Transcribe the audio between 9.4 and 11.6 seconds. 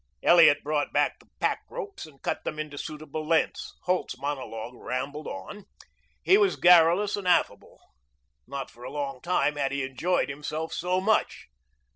had he enjoyed himself so much.